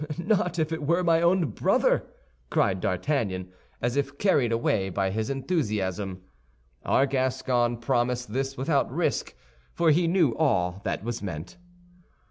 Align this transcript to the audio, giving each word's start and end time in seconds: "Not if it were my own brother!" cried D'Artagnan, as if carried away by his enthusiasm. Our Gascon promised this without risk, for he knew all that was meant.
"Not 0.17 0.57
if 0.57 0.71
it 0.71 0.81
were 0.81 1.03
my 1.03 1.21
own 1.21 1.51
brother!" 1.51 2.07
cried 2.49 2.81
D'Artagnan, 2.81 3.49
as 3.83 3.95
if 3.95 4.17
carried 4.17 4.51
away 4.51 4.89
by 4.89 5.11
his 5.11 5.29
enthusiasm. 5.29 6.23
Our 6.83 7.05
Gascon 7.05 7.77
promised 7.77 8.33
this 8.33 8.57
without 8.57 8.91
risk, 8.91 9.35
for 9.75 9.91
he 9.91 10.07
knew 10.07 10.35
all 10.35 10.81
that 10.85 11.03
was 11.03 11.21
meant. 11.21 11.57